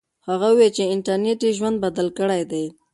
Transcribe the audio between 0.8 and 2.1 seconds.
انټرنیټ یې ژوند بدل